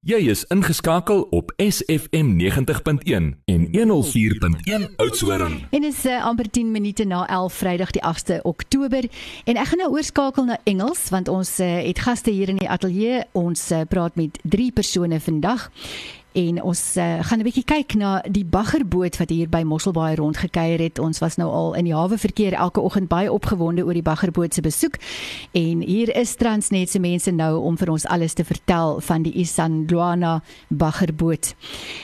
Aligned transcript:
Jy 0.00 0.16
is 0.32 0.46
ingeskakel 0.48 1.26
op 1.30 1.52
SFM 1.56 2.28
90.1 2.40 3.26
en 3.44 3.66
104.1 3.68 4.94
Oudtshoorn. 4.96 5.66
En 5.70 5.84
is 5.84 6.06
uh, 6.06 6.24
amper 6.24 6.50
10 6.50 6.70
minute 6.70 7.04
na 7.04 7.26
11 7.26 7.52
Vrydag 7.52 7.90
die 7.90 8.02
8de 8.02 8.42
Oktober 8.42 9.04
en 9.44 9.60
ek 9.60 9.68
gaan 9.68 9.82
nou 9.84 9.90
oorskakel 9.92 10.48
na 10.48 10.56
Engels 10.64 11.02
want 11.12 11.28
ons 11.28 11.52
uh, 11.60 11.68
het 11.84 12.00
gaste 12.00 12.32
hier 12.32 12.48
in 12.48 12.56
die 12.56 12.68
ateljee. 12.68 13.26
Ons 13.36 13.66
uh, 13.76 13.82
praat 13.88 14.16
met 14.16 14.40
drie 14.42 14.72
persone 14.72 15.20
vandag 15.20 15.68
en 16.32 16.62
ons 16.62 16.96
uh, 16.96 17.18
gaan 17.26 17.38
'n 17.38 17.42
bietjie 17.42 17.64
kyk 17.64 17.94
na 17.98 18.22
die 18.22 18.44
baggerboot 18.44 19.16
wat 19.18 19.30
hier 19.30 19.48
by 19.48 19.62
Mosselbaai 19.62 20.14
rondgekuier 20.14 20.78
het. 20.78 20.98
Ons 20.98 21.18
was 21.18 21.36
nou 21.36 21.50
al 21.50 21.74
in 21.74 21.84
die 21.84 21.94
hawe 21.94 22.18
verkeer 22.18 22.52
elke 22.52 22.80
oggend 22.80 23.08
baie 23.08 23.32
opgewonde 23.32 23.84
oor 23.84 23.94
die 23.94 24.02
baggerboot 24.02 24.54
se 24.54 24.62
besoek. 24.62 24.94
En 25.52 25.80
hier 25.80 26.14
is 26.16 26.34
Transnet 26.34 26.90
se 26.90 26.98
mense 26.98 27.30
nou 27.30 27.58
om 27.58 27.76
vir 27.76 27.90
ons 27.90 28.06
alles 28.06 28.32
te 28.32 28.44
vertel 28.44 29.00
van 29.00 29.22
die 29.22 29.32
Isandlwana 29.32 30.42
baggerboot. 30.68 31.54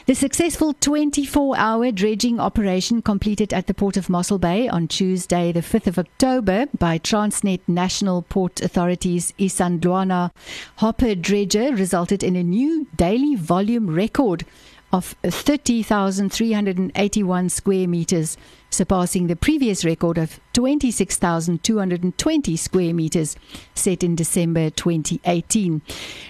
The 0.06 0.14
successful 0.14 0.74
24-hour 0.74 1.92
dredging 1.92 2.40
operation 2.40 3.02
completed 3.02 3.52
at 3.52 3.66
the 3.66 3.74
port 3.74 3.96
of 3.96 4.08
Mossel 4.08 4.38
Bay 4.38 4.68
on 4.68 4.86
Tuesday 4.86 5.52
the 5.52 5.62
5th 5.62 5.86
of 5.86 5.98
October 5.98 6.66
by 6.78 6.98
Transnet 6.98 7.60
National 7.66 8.22
Port 8.22 8.60
Authority's 8.60 9.32
Isandlwana 9.38 10.30
hopper 10.76 11.14
dredger 11.14 11.74
resulted 11.76 12.22
in 12.22 12.34
a 12.34 12.42
new 12.42 12.86
daily 12.96 13.36
volume 13.36 13.86
record 13.86 14.15
record 14.16 14.46
of 14.92 15.14
30,381 15.24 17.48
square 17.50 17.86
meters, 17.86 18.38
surpassing 18.76 19.26
the 19.26 19.34
previous 19.34 19.84
record 19.84 20.18
of 20.18 20.38
26,220 20.52 22.56
square 22.56 22.92
meters 22.92 23.34
set 23.74 24.04
in 24.04 24.14
December 24.14 24.68
2018. 24.70 25.80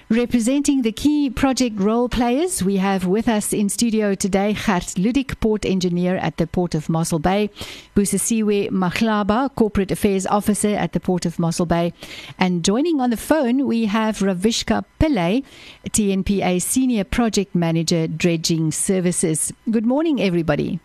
Representing 0.08 0.82
the 0.82 0.92
key 0.92 1.28
project 1.28 1.80
role 1.80 2.08
players, 2.08 2.62
we 2.62 2.76
have 2.76 3.04
with 3.04 3.28
us 3.28 3.52
in 3.52 3.68
studio 3.68 4.14
today 4.14 4.52
Gert 4.52 4.94
Ludik, 4.96 5.40
port 5.40 5.66
engineer 5.66 6.14
at 6.16 6.36
the 6.36 6.46
Port 6.46 6.76
of 6.76 6.88
Mossel 6.88 7.18
Bay, 7.18 7.50
Busisiwe 7.96 8.70
Mahlaba, 8.70 9.52
corporate 9.56 9.90
affairs 9.90 10.24
officer 10.26 10.76
at 10.76 10.92
the 10.92 11.00
Port 11.00 11.26
of 11.26 11.40
Mossel 11.40 11.66
Bay, 11.66 11.92
and 12.38 12.64
joining 12.64 13.00
on 13.00 13.10
the 13.10 13.16
phone 13.16 13.66
we 13.66 13.86
have 13.86 14.18
Ravishka 14.18 14.84
Pillay, 15.00 15.42
TNPA 15.90 16.62
senior 16.62 17.02
project 17.02 17.56
manager, 17.56 18.06
dredging 18.06 18.70
services. 18.70 19.52
Good 19.68 19.86
morning, 19.86 20.22
everybody. 20.22 20.78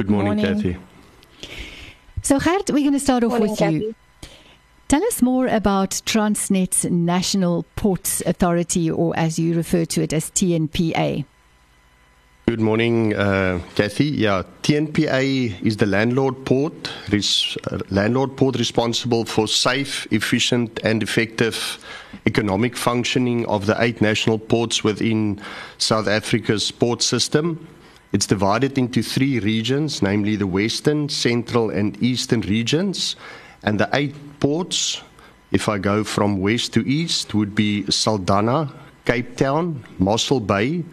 Good 0.00 0.08
morning, 0.08 0.36
morning. 0.36 0.54
Kathy. 0.56 0.76
So, 2.22 2.38
Gert, 2.38 2.70
we're 2.70 2.80
going 2.80 2.94
to 2.94 2.98
start 2.98 3.22
off 3.22 3.32
morning, 3.32 3.50
with 3.50 3.58
Kathy. 3.58 3.76
you. 3.76 3.94
Tell 4.88 5.04
us 5.04 5.20
more 5.20 5.46
about 5.46 5.90
Transnet's 6.06 6.86
National 6.86 7.66
Ports 7.76 8.22
Authority, 8.24 8.90
or 8.90 9.14
as 9.18 9.38
you 9.38 9.54
refer 9.54 9.84
to 9.84 10.00
it 10.00 10.14
as 10.14 10.30
TNPA. 10.30 11.26
Good 12.46 12.60
morning, 12.60 13.14
uh, 13.14 13.60
Kathy. 13.74 14.06
Yeah, 14.06 14.44
TNPA 14.62 15.60
is 15.60 15.76
the 15.76 15.84
landlord 15.84 16.46
port, 16.46 16.90
res- 17.10 17.58
uh, 17.70 17.80
landlord 17.90 18.38
port 18.38 18.56
responsible 18.56 19.26
for 19.26 19.46
safe, 19.46 20.10
efficient, 20.10 20.80
and 20.82 21.02
effective 21.02 21.78
economic 22.24 22.74
functioning 22.74 23.44
of 23.44 23.66
the 23.66 23.76
eight 23.82 24.00
national 24.00 24.38
ports 24.38 24.82
within 24.82 25.42
South 25.76 26.08
Africa's 26.08 26.70
port 26.70 27.02
system. 27.02 27.68
It's 28.12 28.26
divided 28.26 28.76
into 28.76 29.02
three 29.02 29.38
regions, 29.38 30.02
namely 30.02 30.36
the 30.36 30.46
western, 30.46 31.08
central, 31.08 31.70
and 31.70 32.00
eastern 32.02 32.40
regions. 32.40 33.14
And 33.62 33.78
the 33.78 33.88
eight 33.92 34.14
ports, 34.40 35.00
if 35.52 35.68
I 35.68 35.78
go 35.78 36.02
from 36.02 36.40
west 36.40 36.72
to 36.74 36.80
east, 36.88 37.34
would 37.34 37.54
be 37.54 37.84
Saldanha, 37.84 38.72
Cape 39.04 39.36
Town, 39.36 39.84
Mossel 39.98 40.40
Bay, 40.40 40.84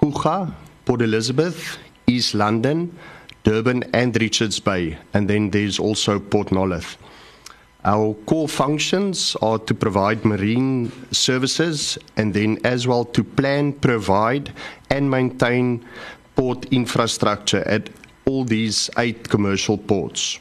Kucha, 0.00 0.54
Port 0.84 1.02
Elizabeth, 1.02 1.78
East 2.06 2.34
London, 2.34 2.96
Durban, 3.42 3.84
and 3.92 4.14
Richards 4.20 4.60
Bay. 4.60 4.98
And 5.14 5.28
then 5.28 5.50
there's 5.50 5.78
also 5.78 6.20
Port 6.20 6.48
Nolloth. 6.48 6.96
Our 7.84 8.14
core 8.26 8.48
functions 8.48 9.36
are 9.42 9.58
to 9.58 9.74
provide 9.74 10.24
marine 10.24 10.92
services 11.10 11.98
and 12.16 12.32
then 12.32 12.58
as 12.64 12.86
well 12.86 13.04
to 13.06 13.24
plan, 13.24 13.72
provide, 13.72 14.52
and 14.88 15.10
maintain 15.10 15.84
port 16.36 16.66
infrastructure 16.66 17.66
at 17.66 17.90
all 18.24 18.44
these 18.44 18.88
eight 18.98 19.28
commercial 19.28 19.76
ports. 19.76 20.38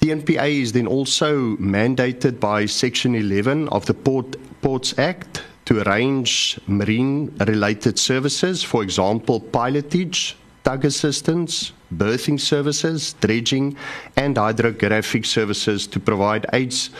TNPA 0.00 0.62
is 0.62 0.72
then 0.72 0.86
also 0.86 1.56
mandated 1.56 2.40
by 2.40 2.66
Section 2.66 3.14
11 3.14 3.68
of 3.68 3.84
the 3.86 3.94
Port, 3.94 4.36
Ports 4.62 4.98
Act 4.98 5.42
to 5.66 5.82
arrange 5.82 6.58
marine 6.66 7.34
related 7.46 7.98
services, 7.98 8.62
for 8.62 8.82
example, 8.82 9.40
pilotage, 9.40 10.34
tug 10.62 10.84
assistance, 10.84 11.72
berthing 11.98 12.38
services, 12.38 13.14
dredging, 13.20 13.76
and 14.16 14.36
hydrographic 14.36 15.24
services 15.24 15.86
to 15.86 16.00
provide 16.00 16.46
aids 16.52 16.90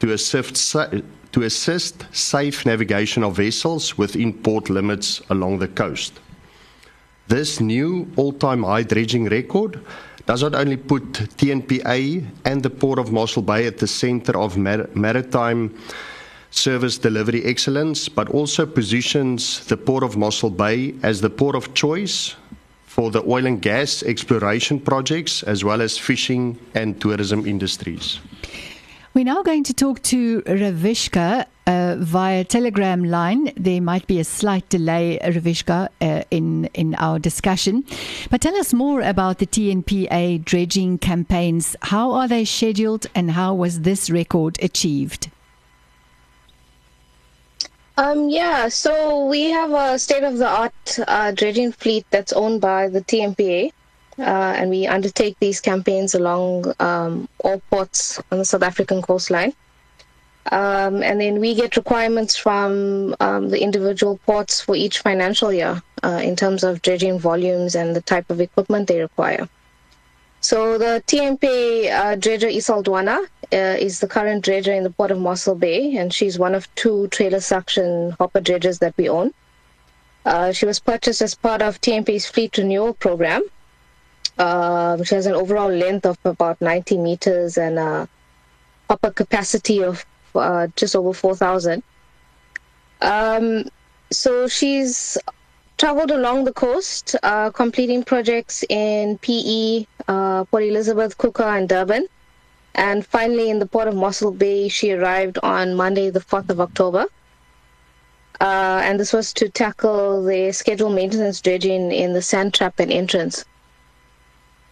to 0.00 0.12
assist, 0.12 0.76
to 1.32 1.42
assist 1.42 2.04
safe 2.14 2.64
navigation 2.64 3.22
of 3.24 3.36
vessels 3.36 3.98
within 3.98 4.32
port 4.32 4.70
limits 4.70 5.20
along 5.30 5.58
the 5.58 5.68
coast. 5.68 6.20
This 7.28 7.60
new 7.60 8.10
all 8.16 8.32
time 8.32 8.62
high 8.62 8.84
dredging 8.84 9.26
record 9.26 9.80
does 10.26 10.42
not 10.42 10.54
only 10.54 10.76
put 10.76 11.12
TNPA 11.12 12.26
and 12.44 12.62
the 12.62 12.70
Port 12.70 12.98
of 12.98 13.12
Mossel 13.12 13.42
Bay 13.42 13.66
at 13.66 13.78
the 13.78 13.86
center 13.86 14.38
of 14.38 14.56
mar- 14.56 14.88
maritime 14.94 15.74
service 16.50 16.98
delivery 16.98 17.44
excellence, 17.44 18.08
but 18.08 18.28
also 18.30 18.66
positions 18.66 19.64
the 19.66 19.76
Port 19.76 20.02
of 20.02 20.16
Mossel 20.16 20.50
Bay 20.50 20.94
as 21.02 21.20
the 21.20 21.30
port 21.30 21.56
of 21.56 21.74
choice 21.74 22.34
for 22.98 23.12
the 23.12 23.22
oil 23.28 23.46
and 23.46 23.62
gas 23.62 24.02
exploration 24.02 24.80
projects 24.80 25.44
as 25.44 25.62
well 25.62 25.80
as 25.80 25.96
fishing 25.96 26.58
and 26.74 27.00
tourism 27.00 27.46
industries. 27.46 28.18
We're 29.14 29.24
now 29.24 29.44
going 29.44 29.62
to 29.64 29.72
talk 29.72 30.02
to 30.14 30.42
Ravishka 30.42 31.46
uh, 31.68 31.96
via 32.00 32.42
telegram 32.42 33.04
line. 33.04 33.52
There 33.56 33.80
might 33.80 34.08
be 34.08 34.18
a 34.18 34.24
slight 34.24 34.68
delay, 34.68 35.20
Ravishka, 35.22 35.90
uh, 36.00 36.22
in 36.32 36.64
in 36.74 36.96
our 36.96 37.20
discussion. 37.20 37.84
But 38.30 38.40
tell 38.40 38.56
us 38.56 38.74
more 38.74 39.00
about 39.00 39.38
the 39.38 39.46
TNPA 39.46 40.44
dredging 40.44 40.98
campaigns. 40.98 41.76
How 41.82 42.10
are 42.10 42.26
they 42.26 42.44
scheduled, 42.44 43.06
and 43.14 43.30
how 43.30 43.54
was 43.54 43.82
this 43.82 44.10
record 44.10 44.58
achieved? 44.60 45.30
Um, 47.98 48.28
yeah, 48.28 48.68
so 48.68 49.26
we 49.26 49.50
have 49.50 49.72
a 49.72 49.98
state 49.98 50.22
of 50.22 50.38
the 50.38 50.46
art 50.46 50.98
uh, 51.08 51.32
dredging 51.32 51.72
fleet 51.72 52.06
that's 52.10 52.32
owned 52.32 52.60
by 52.60 52.88
the 52.88 53.00
TNPA, 53.00 53.72
uh, 54.20 54.22
and 54.22 54.70
we 54.70 54.86
undertake 54.86 55.36
these 55.40 55.60
campaigns 55.60 56.14
along 56.14 56.72
um, 56.78 57.28
all 57.40 57.60
ports 57.70 58.22
on 58.30 58.38
the 58.38 58.44
South 58.44 58.62
African 58.62 59.02
coastline. 59.02 59.52
Um, 60.52 61.02
and 61.02 61.20
then 61.20 61.40
we 61.40 61.56
get 61.56 61.76
requirements 61.76 62.36
from 62.36 63.16
um, 63.18 63.48
the 63.48 63.60
individual 63.60 64.18
ports 64.18 64.60
for 64.60 64.76
each 64.76 65.00
financial 65.00 65.52
year 65.52 65.82
uh, 66.04 66.20
in 66.22 66.36
terms 66.36 66.62
of 66.62 66.80
dredging 66.82 67.18
volumes 67.18 67.74
and 67.74 67.96
the 67.96 68.00
type 68.00 68.30
of 68.30 68.40
equipment 68.40 68.86
they 68.86 69.00
require. 69.00 69.48
So 70.40 70.78
the 70.78 71.02
TMP 71.06 71.90
uh, 71.90 72.14
dredger 72.14 72.46
Isandlwana 72.46 73.26
uh, 73.52 73.56
is 73.78 73.98
the 74.00 74.06
current 74.06 74.44
dredger 74.44 74.72
in 74.72 74.84
the 74.84 74.90
port 74.90 75.10
of 75.10 75.18
Mossel 75.18 75.56
Bay, 75.56 75.96
and 75.96 76.14
she's 76.14 76.38
one 76.38 76.54
of 76.54 76.72
two 76.76 77.08
trailer 77.08 77.40
suction 77.40 78.12
hopper 78.12 78.40
dredgers 78.40 78.78
that 78.78 78.94
we 78.96 79.08
own. 79.08 79.34
Uh, 80.24 80.52
she 80.52 80.64
was 80.64 80.78
purchased 80.78 81.22
as 81.22 81.34
part 81.34 81.60
of 81.60 81.80
TMP's 81.80 82.26
fleet 82.26 82.56
renewal 82.56 82.94
program. 82.94 83.42
Um, 84.38 85.02
she 85.02 85.16
has 85.16 85.26
an 85.26 85.34
overall 85.34 85.70
length 85.70 86.06
of 86.06 86.18
about 86.24 86.60
90 86.60 86.98
meters 86.98 87.58
and 87.58 87.78
a 87.78 88.08
hopper 88.88 89.10
capacity 89.10 89.82
of 89.82 90.04
uh, 90.36 90.68
just 90.76 90.94
over 90.94 91.12
4,000. 91.12 91.82
Um, 93.00 93.64
so 94.10 94.46
she's 94.46 95.18
traveled 95.78 96.10
along 96.10 96.44
the 96.44 96.52
coast, 96.52 97.14
uh, 97.22 97.50
completing 97.50 98.02
projects 98.02 98.64
in 98.68 99.16
PE, 99.18 99.86
uh, 100.08 100.44
Port 100.44 100.64
Elizabeth, 100.64 101.16
Ngqura, 101.16 101.58
and 101.58 101.68
Durban. 101.68 102.06
And 102.74 103.06
finally, 103.06 103.48
in 103.48 103.60
the 103.60 103.66
port 103.66 103.88
of 103.88 103.94
Mossel 103.94 104.32
Bay, 104.32 104.68
she 104.68 104.92
arrived 104.92 105.38
on 105.42 105.74
Monday, 105.74 106.10
the 106.10 106.20
4th 106.20 106.50
of 106.50 106.60
October. 106.60 107.06
Uh, 108.40 108.80
and 108.84 109.00
this 109.00 109.12
was 109.12 109.32
to 109.32 109.48
tackle 109.48 110.24
the 110.24 110.52
scheduled 110.52 110.94
maintenance 110.94 111.40
dredging 111.40 111.90
in 111.90 112.12
the 112.12 112.22
sand 112.22 112.54
trap 112.54 112.78
and 112.78 112.92
entrance. 112.92 113.44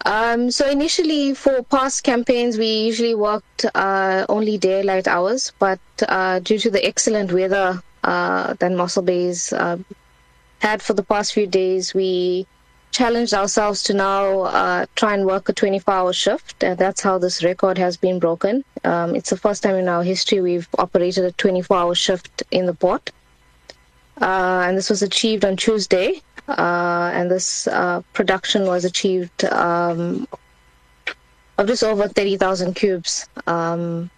Um, 0.04 0.52
so 0.52 0.68
initially, 0.68 1.34
for 1.34 1.62
past 1.64 2.04
campaigns, 2.04 2.58
we 2.58 2.66
usually 2.66 3.16
worked 3.16 3.66
uh, 3.74 4.24
only 4.28 4.56
daylight 4.56 5.08
hours, 5.08 5.52
but 5.58 5.80
uh, 6.08 6.38
due 6.38 6.60
to 6.60 6.70
the 6.70 6.84
excellent 6.86 7.32
weather 7.32 7.82
uh, 8.04 8.54
that 8.54 8.70
Mossel 8.70 9.02
Bay's 9.02 9.52
uh, 9.52 9.78
had 10.60 10.82
for 10.82 10.94
the 10.94 11.02
past 11.02 11.32
few 11.32 11.46
days, 11.46 11.94
we 11.94 12.46
challenged 12.92 13.34
ourselves 13.34 13.82
to 13.82 13.92
now 13.94 14.40
uh, 14.40 14.86
try 14.94 15.12
and 15.14 15.26
work 15.26 15.48
a 15.48 15.52
24-hour 15.52 16.12
shift, 16.12 16.64
and 16.64 16.78
that's 16.78 17.02
how 17.02 17.18
this 17.18 17.44
record 17.44 17.76
has 17.78 17.96
been 17.96 18.18
broken. 18.18 18.64
Um, 18.84 19.14
it's 19.14 19.30
the 19.30 19.36
first 19.36 19.62
time 19.62 19.74
in 19.76 19.88
our 19.88 20.02
history 20.02 20.40
we've 20.40 20.68
operated 20.78 21.24
a 21.24 21.32
24-hour 21.32 21.94
shift 21.94 22.42
in 22.50 22.66
the 22.66 22.74
port. 22.74 23.10
uh, 24.20 24.64
and 24.66 24.78
this 24.78 24.88
was 24.88 25.02
achieved 25.02 25.44
on 25.44 25.56
Tuesday. 25.56 26.22
Uh, 26.48 27.10
and 27.12 27.30
this 27.30 27.66
uh, 27.66 28.00
production 28.12 28.66
was 28.66 28.84
achieved 28.84 29.44
um, 29.46 30.28
of 31.58 31.66
just 31.66 31.82
over 31.82 32.06
30,000 32.06 32.74
cubes 32.74 33.28
um, 33.46 34.08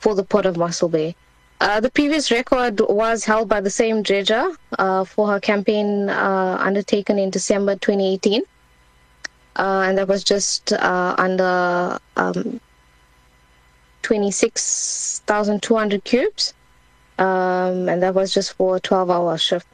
for 0.00 0.14
the 0.14 0.22
port 0.22 0.44
of 0.44 0.56
Mossel 0.56 0.88
Bay. 0.90 1.16
Uh, 1.62 1.78
the 1.78 1.90
previous 1.90 2.32
record 2.32 2.80
was 2.88 3.24
held 3.24 3.48
by 3.48 3.60
the 3.60 3.70
same 3.70 4.02
dredger 4.02 4.50
uh, 4.80 5.04
for 5.04 5.28
her 5.28 5.38
campaign 5.38 6.10
uh, 6.10 6.56
undertaken 6.58 7.20
in 7.20 7.30
December 7.30 7.76
2018. 7.76 8.42
Uh, 9.54 9.84
and 9.86 9.96
that 9.96 10.08
was 10.08 10.24
just 10.24 10.72
uh, 10.72 11.14
under 11.18 12.00
um, 12.16 12.60
26,200 14.02 16.02
cubes. 16.02 16.52
Um, 17.20 17.88
and 17.88 18.02
that 18.02 18.12
was 18.12 18.34
just 18.34 18.54
for 18.54 18.78
a 18.78 18.80
12 18.80 19.08
hour 19.08 19.38
shift. 19.38 19.68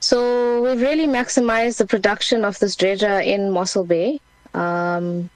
So 0.00 0.62
we've 0.62 0.80
really 0.80 1.06
maximized 1.06 1.76
the 1.76 1.86
production 1.86 2.46
of 2.46 2.58
this 2.60 2.76
dredger 2.76 3.20
in 3.20 3.50
Mossel 3.50 3.84
Bay, 3.84 4.18
um, 4.54 5.28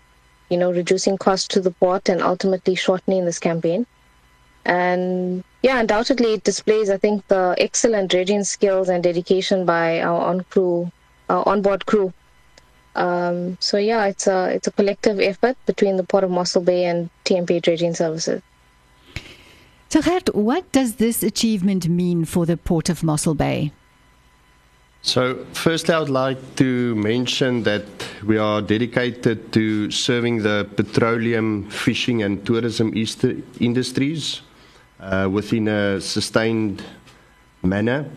you 0.48 0.56
know, 0.56 0.72
reducing 0.72 1.18
costs 1.18 1.46
to 1.48 1.60
the 1.60 1.72
port 1.72 2.08
and 2.08 2.22
ultimately 2.22 2.74
shortening 2.74 3.26
this 3.26 3.38
campaign. 3.38 3.86
And 4.64 5.44
yeah, 5.62 5.80
undoubtedly 5.80 6.34
it 6.34 6.44
displays, 6.44 6.90
I 6.90 6.96
think, 6.96 7.26
the 7.28 7.54
excellent 7.58 8.10
dredging 8.10 8.44
skills 8.44 8.88
and 8.88 9.02
dedication 9.02 9.64
by 9.66 10.00
our 10.00 10.20
on 10.20 10.44
crew, 10.44 10.90
our 11.28 11.46
onboard 11.46 11.86
crew. 11.86 12.12
Um, 12.96 13.58
so 13.60 13.76
yeah, 13.76 14.06
it's 14.06 14.26
a 14.26 14.48
it's 14.50 14.68
a 14.68 14.72
collective 14.72 15.20
effort 15.20 15.56
between 15.66 15.96
the 15.96 16.04
Port 16.04 16.24
of 16.24 16.30
Mossel 16.30 16.62
Bay 16.62 16.84
and 16.84 17.10
TMP 17.24 17.60
Dredging 17.60 17.94
Services. 17.94 18.40
So 19.88 20.00
Gert, 20.00 20.34
what 20.34 20.70
does 20.72 20.96
this 20.96 21.22
achievement 21.22 21.88
mean 21.88 22.24
for 22.24 22.46
the 22.46 22.56
Port 22.56 22.88
of 22.88 23.02
Mossel 23.02 23.34
Bay? 23.34 23.72
So, 25.02 25.44
firstly, 25.52 25.94
I 25.94 25.98
would 25.98 26.08
like 26.08 26.56
to 26.56 26.94
mention 26.94 27.64
that 27.64 27.84
we 28.24 28.38
are 28.38 28.62
dedicated 28.62 29.52
to 29.52 29.90
serving 29.90 30.42
the 30.42 30.66
petroleum, 30.76 31.68
fishing, 31.68 32.22
and 32.22 32.44
tourism 32.46 32.94
industries 33.60 34.40
uh, 35.04 35.28
within 35.30 35.68
a 35.68 36.00
sustained 36.00 36.82
manner. 37.62 38.08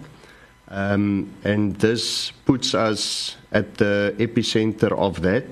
Um, 0.69 1.31
and 1.43 1.75
this 1.75 2.31
puts 2.45 2.73
us 2.73 3.35
at 3.51 3.75
the 3.75 4.15
epicenter 4.17 4.91
of 4.97 5.21
that. 5.21 5.45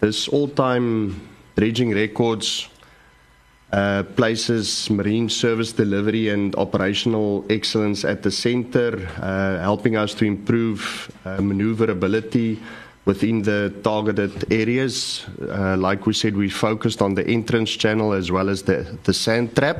This 0.00 0.28
all 0.28 0.48
time 0.48 1.28
dredging 1.56 1.90
records 1.90 2.68
uh, 3.72 4.02
places 4.16 4.90
marine 4.90 5.28
service 5.28 5.72
delivery 5.72 6.28
and 6.28 6.54
operational 6.56 7.44
excellence 7.48 8.04
at 8.04 8.22
the 8.22 8.30
center, 8.30 9.08
uh, 9.20 9.60
helping 9.60 9.96
us 9.96 10.14
to 10.14 10.24
improve 10.24 11.10
uh, 11.24 11.40
maneuverability 11.40 12.58
within 13.10 13.42
the 13.42 13.74
targeted 13.82 14.32
areas. 14.52 15.26
Uh, 15.42 15.76
like 15.76 16.06
we 16.06 16.12
said, 16.12 16.36
we 16.36 16.48
focused 16.48 17.02
on 17.02 17.14
the 17.14 17.26
entrance 17.26 17.70
channel 17.70 18.12
as 18.12 18.30
well 18.30 18.48
as 18.48 18.62
the, 18.62 18.78
the 19.02 19.12
sand 19.12 19.48
trap. 19.56 19.78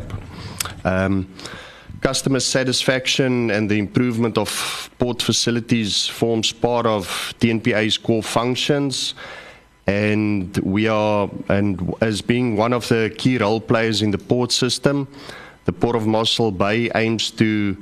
Um, 0.85 1.29
customer 2.00 2.41
satisfaction 2.41 3.53
and 3.53 3.71
the 3.71 3.79
improvement 3.79 4.37
of 4.37 4.50
port 4.99 5.23
facilities 5.23 6.09
forms 6.09 6.53
part 6.53 6.87
of 6.87 7.05
TNPA's 7.41 7.97
core 7.99 8.23
functions. 8.41 9.15
And 9.87 10.56
we 10.59 10.88
are, 10.88 11.31
and 11.49 11.94
as 12.00 12.23
being 12.23 12.56
one 12.56 12.73
of 12.73 12.88
the 12.88 13.15
key 13.17 13.38
role 13.38 13.61
players 13.61 14.03
in 14.03 14.11
the 14.11 14.19
port 14.19 14.50
system, 14.50 15.06
the 15.67 15.73
Port 15.73 15.94
of 15.94 16.05
Mossel 16.06 16.50
Bay 16.50 16.91
aims 16.97 17.31
to 17.33 17.76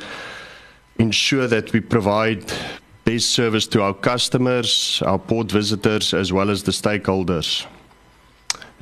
ensure 0.99 1.47
that 1.47 1.73
we 1.73 1.81
provide 1.81 2.45
best 3.09 3.31
service 3.31 3.67
to 3.67 3.81
our 3.81 3.95
customers, 3.95 5.03
our 5.07 5.19
port 5.19 5.51
visitors, 5.51 6.13
as 6.13 6.31
well 6.31 6.51
as 6.51 6.63
the 6.63 6.73
stakeholders. 6.73 7.67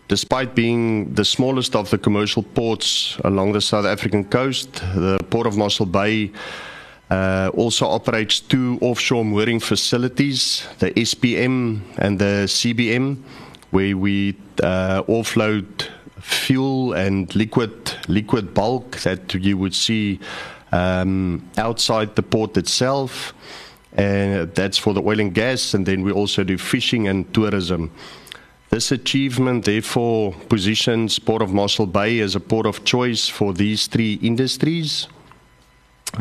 Despite 0.09 0.53
being 0.53 1.15
the 1.15 1.25
smallest 1.25 1.77
of 1.77 1.91
the 1.91 1.99
commercial 1.99 2.43
ports 2.43 3.19
along 3.23 3.53
the 3.53 3.61
South 3.61 3.87
African 3.87 4.25
coast, 4.25 4.83
the 4.97 5.17
Port 5.31 5.47
of 5.47 5.57
Mossel 5.57 5.87
Bay 5.87 6.33
uh, 7.09 7.53
also 7.55 7.87
operates 7.87 8.41
two 8.41 8.79
offshore 8.81 9.25
mooring 9.25 9.61
facilities, 9.61 10.67
the 10.81 10.91
SPM 10.91 11.83
and 11.99 12.19
the 12.19 12.49
CBM, 12.49 13.23
where 13.71 13.97
we 13.97 14.35
uh, 14.61 15.05
offload 15.05 15.67
fuel 16.21 16.95
and 16.95 17.33
liquid 17.37 17.95
liquid 18.09 18.53
bulk 18.55 18.97
that 19.03 19.35
you 19.35 19.57
would 19.57 19.75
see 19.75 20.19
um, 20.73 21.49
outside 21.57 22.17
the 22.17 22.23
port 22.25 22.57
itself. 22.57 23.33
And 23.97 24.55
that's 24.55 24.77
for 24.77 24.93
the 24.93 25.03
oil 25.03 25.21
and 25.21 25.35
gas, 25.35 25.73
and 25.73 25.87
then 25.87 26.03
we 26.03 26.13
also 26.13 26.45
do 26.45 26.59
fishing 26.59 27.09
and 27.09 27.33
tourism. 27.33 27.91
This 28.69 28.93
achievement, 28.93 29.65
therefore, 29.65 30.35
positions 30.49 31.19
Port 31.19 31.41
of 31.41 31.53
Mossel 31.53 31.87
Bay 31.87 32.21
as 32.21 32.35
a 32.35 32.41
port 32.41 32.67
of 32.67 32.85
choice 32.85 33.29
for 33.29 33.55
these 33.55 33.87
three 33.87 34.15
industries. 34.23 35.09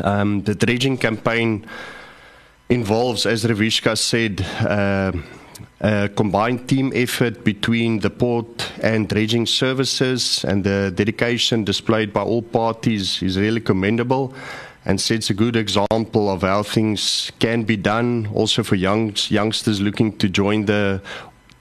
Um, 0.02 0.42
the 0.42 0.54
dredging 0.54 0.96
campaign 0.96 1.66
involves, 2.68 3.26
as 3.26 3.44
Ravishka 3.44 3.96
said, 3.98 4.40
uh, 4.60 5.12
a 5.80 6.08
combined 6.08 6.68
team 6.68 6.92
effort 6.94 7.44
between 7.44 7.98
the 7.98 8.10
port 8.10 8.72
and 8.82 9.08
dredging 9.08 9.44
services, 9.44 10.44
and 10.44 10.64
the 10.64 10.92
dedication 10.94 11.64
displayed 11.64 12.12
by 12.12 12.22
all 12.22 12.42
parties 12.42 13.22
is 13.22 13.38
really 13.38 13.60
commendable 13.60 14.34
and 14.86 15.00
sets 15.00 15.28
a 15.30 15.34
good 15.34 15.56
example 15.56 16.30
of 16.30 16.42
how 16.42 16.62
things 16.62 17.30
can 17.40 17.64
be 17.64 17.76
done 17.76 18.28
also 18.32 18.62
for 18.62 18.76
young, 18.76 19.14
youngsters 19.28 19.80
looking 19.80 20.16
to 20.18 20.28
join 20.28 20.64
the 20.64 21.02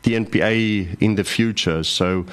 TNPA 0.04 1.02
in 1.02 1.16
the 1.16 1.24
future. 1.24 1.84
So 1.84 2.26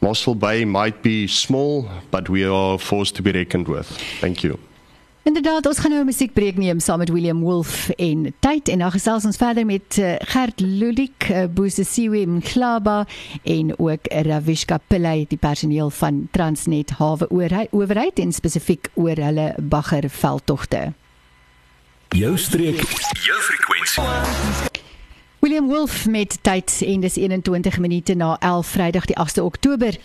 Mossel 0.00 0.34
Bay 0.34 0.64
might 0.64 1.02
be 1.02 1.26
small, 1.26 1.88
but 2.10 2.28
we 2.30 2.44
are 2.44 2.78
forced 2.78 3.14
to 3.16 3.22
be 3.22 3.32
reckoned 3.32 3.68
with. 3.68 3.86
Thank 4.20 4.42
you. 4.42 4.58
Inderdaad, 5.24 5.66
ons 5.66 5.78
gaan 5.78 5.90
nou 5.90 6.02
'n 6.02 6.06
musiekbreek 6.06 6.56
neem 6.56 6.80
saam 6.80 6.98
met 6.98 7.08
William 7.08 7.40
Wolf 7.40 7.88
en 7.88 8.34
tyd 8.38 8.68
en 8.68 8.78
dan 8.78 8.90
gesels 8.90 9.24
ons 9.24 9.36
verder 9.36 9.66
met 9.66 9.96
uh, 9.96 10.14
Gert 10.18 10.60
Ludik, 10.60 11.28
uh, 11.30 11.44
Busisiwe 11.50 12.26
Mklaba 12.26 13.06
en 13.42 13.78
ook 13.78 14.00
Ravishka 14.02 14.78
Pillay, 14.86 15.24
die 15.28 15.38
personeel 15.38 15.90
van 15.90 16.28
Transnet 16.30 16.90
Hawe 16.90 17.26
Owerheid 17.70 18.18
en 18.18 18.32
spesifiek 18.32 18.90
oor 18.94 19.16
hulle 19.16 19.54
baggerveldtogte. 19.58 20.92
Jou 22.08 22.36
streek, 22.38 22.76
jou 23.24 23.40
frekwensie. 23.40 24.02
William 25.38 25.66
Wolf 25.66 26.06
met 26.06 26.38
tyd 26.42 26.82
en 26.86 27.00
dis 27.00 27.16
21 27.16 27.78
minute 27.78 28.14
na 28.14 28.36
11 28.40 28.66
Vrydag 28.66 29.04
die 29.04 29.16
8de 29.16 29.42
Oktober. 29.42 29.98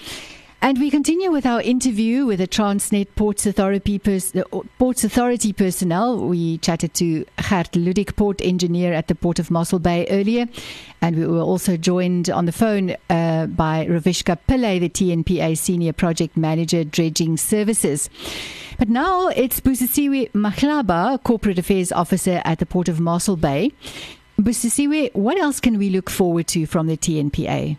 And 0.61 0.77
we 0.77 0.91
continue 0.91 1.31
with 1.31 1.45
our 1.45 1.61
interview 1.61 2.25
with 2.25 2.39
the 2.39 2.47
Transnet 2.47 3.07
Ports 3.15 3.45
Authority, 3.45 3.97
pers- 3.97 4.35
uh, 4.35 4.43
Ports 4.77 5.05
Authority 5.05 5.53
personnel. 5.53 6.17
We 6.17 6.57
chatted 6.57 6.93
to 6.95 7.23
Gert 7.37 7.71
Ludik, 7.71 8.17
port 8.17 8.41
engineer 8.41 8.91
at 8.91 9.07
the 9.07 9.15
Port 9.15 9.39
of 9.39 9.49
Mossel 9.49 9.79
Bay 9.79 10.05
earlier. 10.09 10.47
And 11.01 11.15
we 11.15 11.25
were 11.25 11.39
also 11.39 11.77
joined 11.77 12.29
on 12.29 12.45
the 12.45 12.51
phone 12.51 12.97
uh, 13.09 13.45
by 13.45 13.85
Ravishka 13.85 14.37
Pillay, 14.49 14.81
the 14.81 14.89
TNPA 14.89 15.57
Senior 15.57 15.93
Project 15.93 16.35
Manager, 16.35 16.83
Dredging 16.83 17.37
Services. 17.37 18.09
But 18.77 18.89
now 18.89 19.29
it's 19.29 19.61
Busisiwe 19.61 20.31
Mahlaba, 20.31 21.23
Corporate 21.23 21.57
Affairs 21.57 21.93
Officer 21.93 22.41
at 22.43 22.59
the 22.59 22.65
Port 22.65 22.89
of 22.89 22.99
Mossel 22.99 23.37
Bay. 23.37 23.71
Busisiwe, 24.37 25.15
what 25.15 25.37
else 25.37 25.61
can 25.61 25.77
we 25.77 25.89
look 25.89 26.09
forward 26.09 26.47
to 26.47 26.65
from 26.65 26.87
the 26.87 26.97
TNPA? 26.97 27.77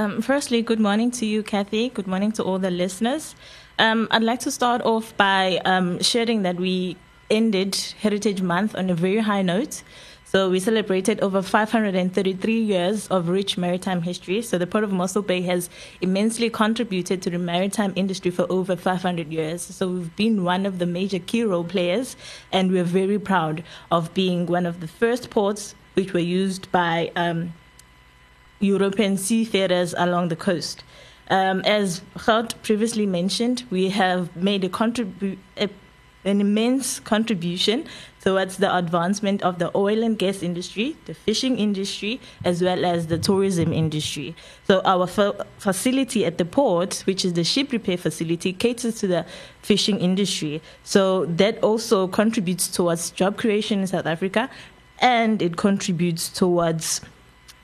Um, 0.00 0.22
firstly, 0.22 0.62
good 0.62 0.80
morning 0.80 1.10
to 1.10 1.26
you, 1.26 1.42
Kathy. 1.42 1.90
Good 1.90 2.06
morning 2.06 2.32
to 2.32 2.42
all 2.42 2.58
the 2.58 2.70
listeners. 2.70 3.34
Um, 3.78 4.08
I'd 4.10 4.22
like 4.22 4.40
to 4.40 4.50
start 4.50 4.80
off 4.80 5.14
by 5.18 5.60
um, 5.66 6.00
sharing 6.02 6.40
that 6.44 6.56
we 6.56 6.96
ended 7.28 7.76
Heritage 8.00 8.40
Month 8.40 8.74
on 8.74 8.88
a 8.88 8.94
very 8.94 9.18
high 9.18 9.42
note. 9.42 9.82
So 10.24 10.48
we 10.48 10.58
celebrated 10.58 11.20
over 11.20 11.42
533 11.42 12.60
years 12.62 13.08
of 13.08 13.28
rich 13.28 13.58
maritime 13.58 14.00
history. 14.00 14.40
So 14.40 14.56
the 14.56 14.66
Port 14.66 14.84
of 14.84 14.90
Mossel 14.90 15.20
Bay 15.20 15.42
has 15.42 15.68
immensely 16.00 16.48
contributed 16.48 17.20
to 17.20 17.28
the 17.28 17.38
maritime 17.38 17.92
industry 17.94 18.30
for 18.30 18.50
over 18.50 18.76
500 18.76 19.30
years. 19.30 19.60
So 19.60 19.86
we've 19.86 20.16
been 20.16 20.44
one 20.44 20.64
of 20.64 20.78
the 20.78 20.86
major 20.86 21.18
key 21.18 21.42
role 21.42 21.64
players, 21.64 22.16
and 22.50 22.72
we're 22.72 22.84
very 22.84 23.18
proud 23.18 23.62
of 23.92 24.14
being 24.14 24.46
one 24.46 24.64
of 24.64 24.80
the 24.80 24.88
first 24.88 25.28
ports 25.28 25.74
which 25.92 26.14
were 26.14 26.20
used 26.20 26.72
by 26.72 27.12
um, 27.16 27.52
European 28.60 29.16
seafarers 29.16 29.94
along 29.98 30.28
the 30.28 30.36
coast. 30.36 30.84
Um, 31.28 31.60
as 31.60 32.02
Gert 32.26 32.54
previously 32.62 33.06
mentioned, 33.06 33.64
we 33.70 33.90
have 33.90 34.34
made 34.36 34.64
a, 34.64 34.68
contribu- 34.68 35.38
a 35.56 35.68
an 36.24 36.40
immense 36.40 37.00
contribution 37.00 37.86
towards 38.20 38.58
the 38.58 38.76
advancement 38.76 39.42
of 39.42 39.58
the 39.58 39.74
oil 39.74 40.02
and 40.02 40.18
gas 40.18 40.42
industry, 40.42 40.96
the 41.06 41.14
fishing 41.14 41.58
industry, 41.58 42.20
as 42.44 42.62
well 42.62 42.84
as 42.84 43.06
the 43.06 43.16
tourism 43.18 43.72
industry. 43.72 44.36
So 44.66 44.82
our 44.84 45.06
fa- 45.06 45.46
facility 45.58 46.26
at 46.26 46.36
the 46.36 46.44
port, 46.44 47.02
which 47.06 47.24
is 47.24 47.32
the 47.32 47.44
ship 47.44 47.72
repair 47.72 47.96
facility, 47.96 48.52
caters 48.52 48.96
to 49.00 49.06
the 49.06 49.24
fishing 49.62 49.98
industry. 49.98 50.60
So 50.84 51.24
that 51.26 51.62
also 51.62 52.06
contributes 52.06 52.68
towards 52.68 53.10
job 53.10 53.38
creation 53.38 53.80
in 53.80 53.86
South 53.86 54.06
Africa, 54.06 54.50
and 54.98 55.40
it 55.40 55.56
contributes 55.56 56.28
towards 56.28 57.00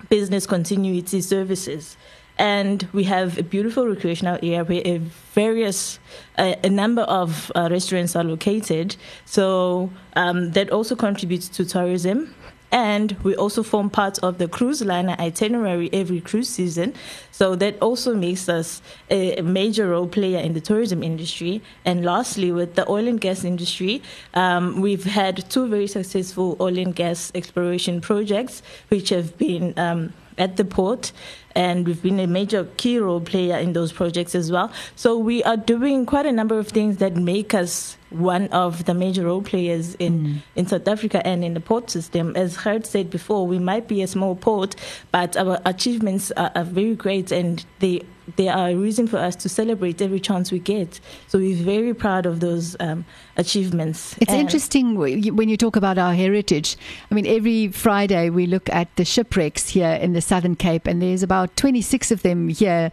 business 0.08 0.46
continuity 0.46 1.20
services 1.20 1.96
and 2.38 2.86
we 2.92 3.04
have 3.04 3.38
a 3.38 3.42
beautiful 3.42 3.86
recreational 3.86 4.38
area 4.42 4.64
where 4.64 4.98
various 5.34 5.98
a 6.36 6.68
number 6.68 7.02
of 7.02 7.50
uh, 7.54 7.68
restaurants 7.70 8.14
are 8.14 8.24
located. 8.24 8.96
So 9.24 9.90
um, 10.16 10.52
that 10.52 10.70
also 10.70 10.96
contributes 10.96 11.48
to 11.50 11.64
tourism. 11.64 12.34
And 12.73 13.16
we 13.23 13.37
also 13.37 13.62
form 13.62 13.90
part 13.90 14.18
of 14.20 14.38
the 14.38 14.49
cruise 14.49 14.82
liner 14.82 15.16
itinerary 15.18 15.88
every 15.92 16.20
cruise 16.20 16.49
season. 16.49 16.94
So 17.30 17.54
that 17.56 17.80
also 17.80 18.14
makes 18.14 18.49
us 18.49 18.82
a, 19.11 19.40
major 19.42 19.90
role 19.90 20.08
player 20.08 20.38
in 20.38 20.54
the 20.54 20.61
tourism 20.61 21.02
industry. 21.02 21.62
And 21.85 22.04
lastly, 22.04 22.50
with 22.50 22.75
the 22.75 22.88
oil 22.90 23.06
and 23.06 23.20
gas 23.20 23.44
industry, 23.44 24.02
um, 24.35 24.80
we've 24.80 25.04
had 25.04 25.49
two 25.49 25.68
very 25.68 25.87
successful 25.87 26.56
oil 26.61 26.78
and 26.78 26.94
gas 26.94 27.30
exploration 27.35 28.00
projects, 28.00 28.62
which 28.88 29.11
have 29.11 29.38
been 29.38 29.78
um, 29.78 30.12
at 30.38 30.56
the 30.56 30.64
port 30.64 31.12
and 31.56 31.86
we've 31.86 32.02
been 32.02 32.20
a 32.20 32.26
major 32.26 32.68
key 32.76 32.98
role 32.98 33.20
player 33.20 33.56
in 33.56 33.72
those 33.72 33.90
projects 33.90 34.34
as 34.34 34.52
well. 34.52 34.70
So 34.94 35.16
we 35.16 35.42
are 35.44 35.56
doing 35.56 36.04
quite 36.04 36.26
a 36.26 36.32
number 36.32 36.58
of 36.58 36.68
things 36.68 36.98
that 36.98 37.16
make 37.16 37.54
us 37.54 37.96
one 38.10 38.48
of 38.48 38.84
the 38.84 38.94
major 38.94 39.25
role 39.25 39.42
players 39.42 39.94
in, 39.96 40.26
mm. 40.26 40.42
in 40.54 40.66
South 40.66 40.86
Africa 40.86 41.26
and 41.26 41.42
in 41.42 41.54
the 41.54 41.60
port 41.60 41.90
system. 41.90 42.36
As 42.36 42.58
Gert 42.58 42.86
said 42.86 43.10
before, 43.10 43.46
we 43.46 43.58
might 43.58 43.88
be 43.88 44.02
a 44.02 44.06
small 44.06 44.36
port, 44.36 44.76
but 45.10 45.36
our 45.36 45.58
achievements 45.64 46.30
are, 46.32 46.52
are 46.54 46.64
very 46.64 46.94
great 46.94 47.32
and 47.32 47.64
they 47.80 48.02
they 48.34 48.48
are 48.48 48.70
a 48.70 48.75
reason 48.75 49.06
for 49.06 49.18
us 49.18 49.36
to 49.36 49.48
celebrate 49.48 50.02
every 50.02 50.18
chance 50.18 50.50
we 50.50 50.58
get. 50.58 50.98
So 51.28 51.38
we're 51.38 51.62
very 51.62 51.94
proud 51.94 52.26
of 52.26 52.40
those 52.40 52.76
um, 52.80 53.04
achievements. 53.36 54.16
It's 54.20 54.32
and 54.32 54.40
interesting 54.40 54.96
when 54.96 55.48
you 55.48 55.56
talk 55.56 55.76
about 55.76 55.96
our 55.96 56.12
heritage. 56.12 56.76
I 57.10 57.14
mean, 57.14 57.26
every 57.26 57.68
Friday 57.68 58.30
we 58.30 58.46
look 58.46 58.68
at 58.70 58.94
the 58.96 59.04
shipwrecks 59.04 59.68
here 59.68 59.92
in 59.92 60.12
the 60.12 60.20
Southern 60.20 60.56
Cape, 60.56 60.88
and 60.88 61.00
there's 61.00 61.22
about 61.22 61.45
26 61.48 62.10
of 62.10 62.22
them 62.22 62.48
here 62.48 62.90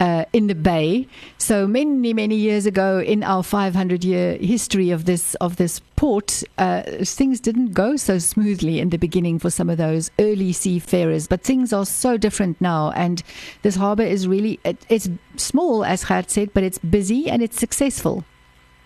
uh, 0.00 0.24
in 0.32 0.46
the 0.46 0.54
bay. 0.54 1.06
So 1.38 1.66
many, 1.66 2.12
many 2.14 2.34
years 2.34 2.66
ago, 2.66 3.00
in 3.00 3.22
our 3.22 3.42
500 3.42 4.02
year 4.02 4.36
history 4.38 4.90
of 4.90 5.04
this 5.04 5.34
of 5.36 5.56
this 5.56 5.80
port, 5.96 6.42
uh, 6.58 6.82
things 7.04 7.38
didn't 7.38 7.74
go 7.74 7.96
so 7.96 8.18
smoothly 8.18 8.80
in 8.80 8.88
the 8.88 8.96
beginning 8.96 9.38
for 9.38 9.50
some 9.50 9.68
of 9.68 9.76
those 9.76 10.10
early 10.18 10.52
seafarers. 10.52 11.26
But 11.26 11.42
things 11.42 11.72
are 11.72 11.86
so 11.86 12.16
different 12.16 12.60
now, 12.60 12.90
and 12.92 13.22
this 13.62 13.76
harbour 13.76 14.02
is 14.04 14.26
really 14.26 14.58
it, 14.64 14.84
it's 14.88 15.08
small, 15.36 15.84
as 15.84 16.04
Gert 16.04 16.30
said, 16.30 16.52
but 16.54 16.64
it's 16.64 16.78
busy 16.78 17.28
and 17.28 17.42
it's 17.42 17.58
successful. 17.58 18.24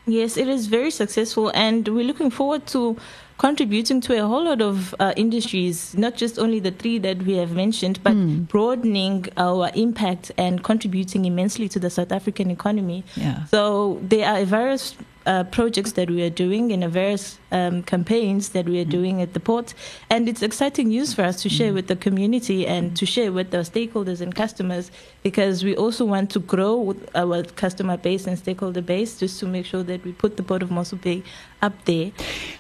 Yes, 0.07 0.37
it 0.37 0.49
is 0.49 0.67
very 0.67 0.91
successful, 0.91 1.51
and 1.55 1.89
we're 1.89 2.05
looking 2.05 2.31
forward 2.31 2.67
to 2.69 2.97
contributing 3.39 4.01
to 4.03 4.23
a 4.23 4.27
whole 4.27 4.45
lot 4.45 4.61
of 4.61 4.95
uh, 5.01 5.13
industries, 5.17 5.97
not 5.97 6.15
just 6.15 6.39
only 6.39 6.61
the 6.61 6.71
three 6.71 6.99
that 6.99 7.19
we 7.23 7.37
have 7.37 7.53
mentioned, 7.53 8.03
but 8.03 8.13
mm. 8.13 8.47
broadening 8.47 9.27
our 9.37 9.71
impact 9.75 10.31
and 10.37 10.63
contributing 10.63 11.25
immensely 11.25 11.69
to 11.69 11.81
the 11.81 11.91
South 11.91 12.13
African 12.13 12.51
economy. 12.51 13.03
Yeah. 13.17 13.45
So 13.47 13.99
there 14.03 14.29
are 14.29 14.45
various 14.45 14.95
uh, 15.27 15.45
projects 15.45 15.93
that 15.93 16.11
we 16.11 16.23
are 16.23 16.31
doing 16.31 16.73
and 16.73 16.85
various 16.93 17.39
um, 17.53 17.83
campaigns 17.83 18.51
that 18.51 18.67
we 18.67 18.81
are 18.81 18.85
mm. 18.85 18.91
doing 18.91 19.23
at 19.23 19.33
the 19.35 19.41
port. 19.41 19.75
And 20.11 20.29
it's 20.29 20.43
exciting 20.43 20.89
news 20.89 21.15
for 21.15 21.23
us 21.23 21.43
to 21.43 21.49
share 21.49 21.73
mm. 21.73 21.77
with 21.77 21.87
the 21.87 21.97
community 21.97 22.67
and 22.67 22.97
to 22.97 23.07
share 23.07 23.33
with 23.33 23.51
the 23.51 23.59
stakeholders 23.59 24.21
and 24.21 24.35
customers 24.35 24.91
because 25.23 25.65
we 25.65 25.77
also 25.77 26.05
want 26.05 26.31
to 26.31 26.41
grow 26.41 26.95
our 27.15 27.43
customer 27.43 27.97
base 27.97 28.27
and 28.27 28.39
stakeholder 28.39 28.83
base 28.83 29.19
just 29.19 29.41
to 29.41 29.47
make 29.47 29.67
sure 29.67 29.83
that 29.83 30.05
we 30.05 30.13
put 30.13 30.37
the 30.37 30.43
port 30.43 30.63
of 30.63 30.71
Mossel 30.71 30.99
Bay 30.99 31.23
up 31.63 31.73
there. 31.85 32.13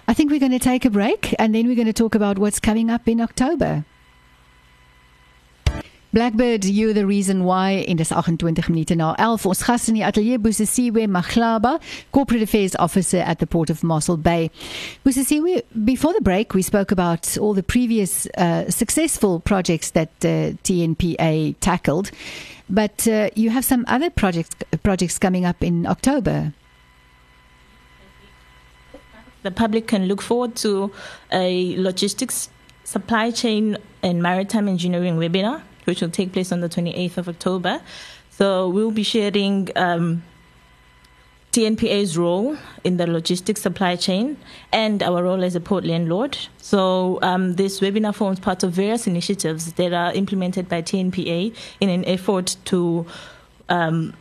I 0.08 0.14
think 0.14 0.30
we're 0.30 0.40
going 0.40 0.52
to 0.52 0.58
take 0.58 0.84
a 0.84 0.90
break 0.90 1.34
and 1.38 1.54
then 1.54 1.66
we're 1.66 1.76
going 1.76 1.86
to 1.86 1.92
talk 1.92 2.14
about 2.14 2.38
what's 2.38 2.60
coming 2.60 2.90
up 2.90 3.08
in 3.08 3.20
October. 3.20 3.84
Blackbird, 6.14 6.64
you 6.64 6.92
the 6.92 7.06
reason 7.06 7.42
why 7.42 7.70
in 7.72 7.96
dis 7.96 8.10
28 8.10 8.68
minute 8.68 8.94
na 8.94 9.16
11 9.18 9.48
ons 9.48 9.62
gas 9.64 9.88
in 9.88 9.96
die 9.96 10.04
ateljee 10.06 10.38
Busisiwe 10.38 11.08
Mahlaba, 11.08 11.80
corporate 12.12 12.40
affairs 12.40 12.76
officer 12.76 13.18
at 13.18 13.40
the 13.40 13.48
port 13.48 13.68
of 13.68 13.82
Mossel 13.82 14.16
Bay. 14.16 14.48
Busisiwe, 15.04 15.62
before 15.84 16.12
the 16.12 16.20
break 16.20 16.54
we 16.54 16.62
spoke 16.62 16.92
about 16.92 17.36
all 17.38 17.52
the 17.52 17.64
previous 17.64 18.28
uh, 18.38 18.70
successful 18.70 19.40
projects 19.40 19.90
that 19.90 20.10
uh, 20.22 20.54
TNPA 20.62 21.56
tackled, 21.58 22.12
but 22.70 23.08
uh, 23.08 23.30
you 23.34 23.50
have 23.50 23.64
some 23.64 23.84
other 23.88 24.08
projects 24.08 24.54
projects 24.84 25.18
coming 25.18 25.44
up 25.44 25.64
in 25.64 25.84
October. 25.84 26.52
The 29.42 29.50
public 29.50 29.88
can 29.88 30.06
look 30.06 30.22
forward 30.22 30.54
to 30.62 30.92
a 31.32 31.76
logistics 31.76 32.50
supply 32.84 33.32
chain 33.32 33.78
and 34.04 34.22
maritime 34.22 34.68
engineering 34.68 35.16
webinar 35.16 35.62
which 35.84 36.00
will 36.00 36.10
take 36.10 36.32
place 36.32 36.52
on 36.52 36.60
the 36.60 36.68
28th 36.68 37.18
of 37.18 37.28
October. 37.28 37.80
So 38.30 38.68
we'll 38.68 38.90
be 38.90 39.04
sharing 39.04 39.70
um, 39.76 40.24
TNPA's 41.52 42.18
role 42.18 42.56
in 42.82 42.96
the 42.96 43.06
logistics 43.06 43.62
supply 43.62 43.94
chain 43.94 44.36
and 44.72 45.04
our 45.04 45.22
role 45.22 45.44
as 45.44 45.54
a 45.54 45.60
port 45.60 45.84
landlord. 45.84 46.36
So 46.58 47.20
um, 47.22 47.54
this 47.54 47.78
webinar 47.78 48.12
forms 48.12 48.40
part 48.40 48.64
of 48.64 48.72
various 48.72 49.06
initiatives 49.06 49.74
that 49.74 49.92
are 49.92 50.12
implemented 50.14 50.68
by 50.68 50.82
TNPA 50.82 51.54
in 51.80 51.88
an 51.90 52.04
effort 52.06 52.56
to 52.64 53.06
um, 53.68 54.14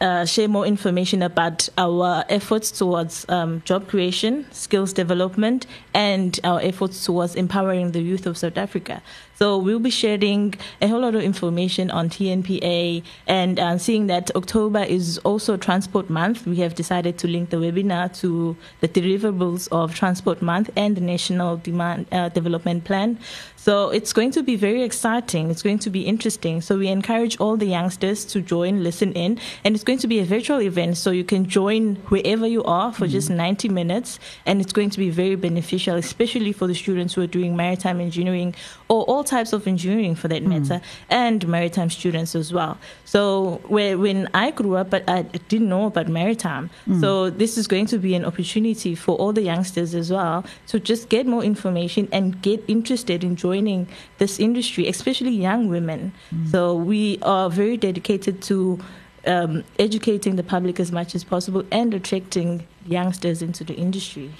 uh, 0.00 0.24
share 0.24 0.48
more 0.48 0.64
information 0.66 1.20
about 1.20 1.68
our 1.76 2.24
efforts 2.28 2.70
towards 2.70 3.26
um, 3.28 3.60
job 3.64 3.88
creation, 3.88 4.46
skills 4.52 4.92
development, 4.92 5.66
and 5.94 6.38
our 6.44 6.60
efforts 6.60 7.04
towards 7.04 7.34
empowering 7.34 7.90
the 7.90 8.00
youth 8.00 8.24
of 8.24 8.38
South 8.38 8.56
Africa. 8.56 9.02
So 9.42 9.56
we'll 9.56 9.78
be 9.78 9.88
sharing 9.88 10.52
a 10.82 10.86
whole 10.86 11.00
lot 11.00 11.14
of 11.14 11.22
information 11.22 11.90
on 11.90 12.10
TNPA 12.10 13.02
and 13.26 13.58
uh, 13.58 13.78
seeing 13.78 14.06
that 14.08 14.30
October 14.36 14.80
is 14.80 15.16
also 15.24 15.56
Transport 15.56 16.10
Month, 16.10 16.46
we 16.46 16.56
have 16.56 16.74
decided 16.74 17.16
to 17.16 17.26
link 17.26 17.48
the 17.48 17.56
webinar 17.56 18.14
to 18.20 18.54
the 18.80 18.88
deliverables 18.88 19.66
of 19.72 19.94
Transport 19.94 20.42
Month 20.42 20.68
and 20.76 20.94
the 20.94 21.00
National 21.00 21.56
Demand 21.56 22.04
uh, 22.12 22.28
Development 22.28 22.84
Plan. 22.84 23.18
So 23.56 23.88
it's 23.88 24.12
going 24.12 24.30
to 24.32 24.42
be 24.42 24.56
very 24.56 24.82
exciting. 24.82 25.50
It's 25.50 25.62
going 25.62 25.78
to 25.80 25.90
be 25.90 26.02
interesting. 26.02 26.60
So 26.60 26.76
we 26.76 26.88
encourage 26.88 27.38
all 27.40 27.56
the 27.56 27.66
youngsters 27.66 28.26
to 28.26 28.42
join, 28.42 28.82
listen 28.82 29.12
in, 29.14 29.38
and 29.64 29.74
it's 29.74 29.84
going 29.84 29.98
to 29.98 30.06
be 30.06 30.18
a 30.18 30.24
virtual 30.24 30.60
event. 30.60 30.98
So 30.98 31.10
you 31.10 31.24
can 31.24 31.46
join 31.46 31.96
wherever 32.08 32.46
you 32.46 32.62
are 32.64 32.92
for 32.92 33.04
mm-hmm. 33.04 33.12
just 33.12 33.30
90 33.30 33.70
minutes, 33.70 34.18
and 34.44 34.60
it's 34.60 34.72
going 34.72 34.90
to 34.90 34.98
be 34.98 35.08
very 35.08 35.36
beneficial, 35.36 35.96
especially 35.96 36.52
for 36.52 36.66
the 36.66 36.74
students 36.74 37.14
who 37.14 37.22
are 37.22 37.26
doing 37.26 37.56
maritime 37.56 38.00
engineering 38.00 38.54
or 38.88 39.04
all 39.04 39.24
types 39.30 39.52
of 39.52 39.66
engineering 39.66 40.14
for 40.14 40.28
that 40.28 40.42
matter, 40.42 40.78
mm. 40.78 40.82
and 41.08 41.46
maritime 41.46 41.90
students 41.90 42.34
as 42.34 42.52
well. 42.52 42.76
So 43.04 43.60
where, 43.74 43.96
when 43.96 44.28
I 44.34 44.50
grew 44.50 44.74
up, 44.76 44.90
but 44.90 45.02
I 45.08 45.22
didn't 45.52 45.68
know 45.68 45.86
about 45.86 46.08
maritime. 46.08 46.70
Mm. 46.86 47.00
So 47.00 47.30
this 47.30 47.56
is 47.56 47.66
going 47.66 47.86
to 47.86 47.98
be 47.98 48.14
an 48.14 48.24
opportunity 48.24 48.94
for 48.94 49.14
all 49.16 49.32
the 49.32 49.42
youngsters 49.42 49.94
as 49.94 50.10
well 50.10 50.44
to 50.68 50.80
just 50.80 51.08
get 51.08 51.26
more 51.26 51.44
information 51.44 52.08
and 52.12 52.40
get 52.42 52.62
interested 52.68 53.24
in 53.24 53.36
joining 53.36 53.86
this 54.18 54.38
industry, 54.38 54.88
especially 54.88 55.30
young 55.30 55.68
women. 55.68 56.12
Mm. 56.34 56.50
So 56.50 56.74
we 56.74 57.18
are 57.22 57.48
very 57.48 57.76
dedicated 57.76 58.42
to 58.50 58.78
um, 59.26 59.64
educating 59.78 60.36
the 60.36 60.42
public 60.42 60.80
as 60.80 60.90
much 60.92 61.14
as 61.14 61.24
possible 61.24 61.64
and 61.70 61.94
attracting 61.94 62.66
youngsters 62.86 63.42
into 63.42 63.64
the 63.64 63.74
industry. 63.74 64.30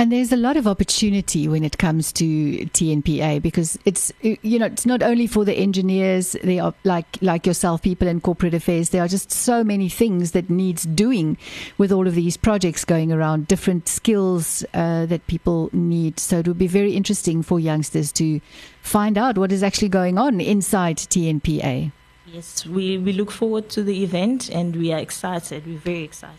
And 0.00 0.12
there's 0.12 0.30
a 0.30 0.36
lot 0.36 0.56
of 0.56 0.68
opportunity 0.68 1.48
when 1.48 1.64
it 1.64 1.76
comes 1.76 2.12
to 2.12 2.24
TNPA 2.66 3.42
because 3.42 3.76
it's 3.84 4.12
you 4.22 4.56
know 4.56 4.66
it's 4.66 4.86
not 4.86 5.02
only 5.02 5.26
for 5.26 5.44
the 5.44 5.54
engineers 5.54 6.36
they 6.44 6.60
are 6.60 6.72
like 6.84 7.18
like 7.20 7.48
yourself 7.48 7.82
people 7.82 8.06
in 8.06 8.20
corporate 8.20 8.54
affairs 8.54 8.90
there 8.90 9.02
are 9.02 9.08
just 9.08 9.32
so 9.32 9.64
many 9.64 9.88
things 9.88 10.30
that 10.32 10.48
needs 10.48 10.84
doing 10.84 11.36
with 11.78 11.90
all 11.90 12.06
of 12.06 12.14
these 12.14 12.36
projects 12.36 12.84
going 12.84 13.10
around 13.10 13.48
different 13.48 13.88
skills 13.88 14.64
uh, 14.72 15.04
that 15.06 15.26
people 15.26 15.68
need 15.72 16.20
so 16.20 16.38
it 16.38 16.46
would 16.46 16.58
be 16.58 16.68
very 16.68 16.94
interesting 16.94 17.42
for 17.42 17.58
youngsters 17.58 18.12
to 18.12 18.40
find 18.82 19.18
out 19.18 19.36
what 19.36 19.50
is 19.50 19.64
actually 19.64 19.88
going 19.88 20.16
on 20.16 20.40
inside 20.40 20.98
TNPA. 20.98 21.90
Yes, 22.24 22.64
we 22.64 22.98
we 22.98 23.12
look 23.12 23.32
forward 23.32 23.68
to 23.70 23.82
the 23.82 24.04
event 24.04 24.48
and 24.48 24.76
we 24.76 24.92
are 24.92 25.00
excited. 25.00 25.66
We're 25.66 25.78
very 25.78 26.04
excited. 26.04 26.38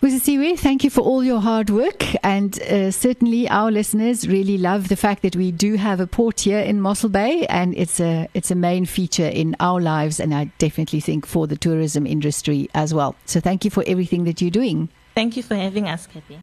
Busisiwe, 0.00 0.58
thank 0.58 0.82
you 0.82 0.88
for 0.88 1.02
all 1.02 1.22
your 1.22 1.40
hard 1.40 1.68
work. 1.68 2.06
And 2.24 2.58
uh, 2.62 2.90
certainly 2.90 3.46
our 3.50 3.70
listeners 3.70 4.26
really 4.26 4.56
love 4.56 4.88
the 4.88 4.96
fact 4.96 5.20
that 5.20 5.36
we 5.36 5.52
do 5.52 5.74
have 5.74 6.00
a 6.00 6.06
port 6.06 6.40
here 6.40 6.58
in 6.58 6.80
Mossel 6.80 7.10
Bay 7.10 7.44
and 7.48 7.74
it's 7.76 8.00
a, 8.00 8.26
it's 8.32 8.50
a 8.50 8.54
main 8.54 8.86
feature 8.86 9.28
in 9.28 9.54
our 9.60 9.78
lives. 9.78 10.18
And 10.18 10.34
I 10.34 10.44
definitely 10.56 11.00
think 11.00 11.26
for 11.26 11.46
the 11.46 11.56
tourism 11.56 12.06
industry 12.06 12.70
as 12.74 12.94
well. 12.94 13.14
So 13.26 13.40
thank 13.40 13.62
you 13.66 13.70
for 13.70 13.84
everything 13.86 14.24
that 14.24 14.40
you're 14.40 14.50
doing. 14.50 14.88
Thank 15.14 15.36
you 15.36 15.42
for 15.42 15.54
having 15.54 15.86
us, 15.86 16.06
Kathy. 16.06 16.40